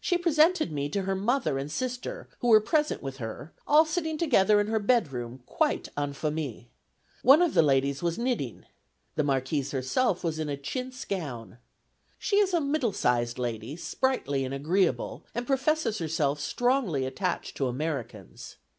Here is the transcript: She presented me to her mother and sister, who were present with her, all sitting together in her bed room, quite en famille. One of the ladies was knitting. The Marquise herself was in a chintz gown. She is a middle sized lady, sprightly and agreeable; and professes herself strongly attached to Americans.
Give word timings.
She 0.00 0.16
presented 0.16 0.72
me 0.72 0.88
to 0.88 1.02
her 1.02 1.14
mother 1.14 1.58
and 1.58 1.70
sister, 1.70 2.30
who 2.38 2.48
were 2.48 2.62
present 2.62 3.02
with 3.02 3.18
her, 3.18 3.52
all 3.66 3.84
sitting 3.84 4.16
together 4.16 4.58
in 4.58 4.68
her 4.68 4.78
bed 4.78 5.12
room, 5.12 5.42
quite 5.44 5.90
en 5.98 6.14
famille. 6.14 6.64
One 7.20 7.42
of 7.42 7.52
the 7.52 7.60
ladies 7.60 8.02
was 8.02 8.16
knitting. 8.18 8.64
The 9.16 9.22
Marquise 9.22 9.72
herself 9.72 10.24
was 10.24 10.38
in 10.38 10.48
a 10.48 10.56
chintz 10.56 11.04
gown. 11.04 11.58
She 12.18 12.36
is 12.36 12.54
a 12.54 12.60
middle 12.62 12.94
sized 12.94 13.38
lady, 13.38 13.76
sprightly 13.76 14.46
and 14.46 14.54
agreeable; 14.54 15.24
and 15.34 15.46
professes 15.46 15.98
herself 15.98 16.40
strongly 16.40 17.04
attached 17.04 17.54
to 17.58 17.66
Americans. 17.66 18.56